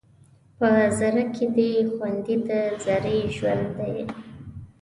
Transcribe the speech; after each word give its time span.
په 0.57 0.69
ذره 0.97 1.23
کې 1.35 1.45
دې 1.57 1.71
خوندي 1.93 2.35
د 2.49 2.49
ذرې 2.83 3.17
ژوند 3.35 3.65
دی 3.77 3.97